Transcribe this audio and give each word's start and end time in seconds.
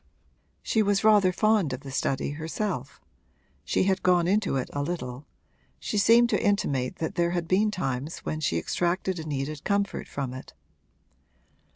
She 0.63 0.81
was 0.81 1.03
rather 1.03 1.31
fond 1.31 1.73
of 1.73 1.81
the 1.81 1.91
study 1.91 2.31
herself; 2.31 2.99
she 3.63 3.83
had 3.83 4.01
gone 4.01 4.27
into 4.27 4.55
it 4.55 4.67
a 4.73 4.81
little 4.81 5.27
she 5.79 5.99
seemed 5.99 6.27
to 6.31 6.43
intimate 6.43 6.95
that 6.95 7.13
there 7.13 7.29
had 7.37 7.47
been 7.47 7.69
times 7.69 8.17
when 8.25 8.39
she 8.39 8.57
extracted 8.57 9.19
a 9.19 9.27
needed 9.27 9.63
comfort 9.63 10.07
from 10.07 10.33
it. 10.33 10.53